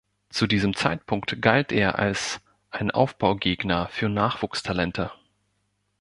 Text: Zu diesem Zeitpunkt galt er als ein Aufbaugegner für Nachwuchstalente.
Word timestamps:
Zu 0.31 0.47
diesem 0.47 0.75
Zeitpunkt 0.75 1.43
galt 1.43 1.71
er 1.71 1.99
als 1.99 2.41
ein 2.71 2.89
Aufbaugegner 2.89 3.87
für 3.91 4.09
Nachwuchstalente. 4.09 5.11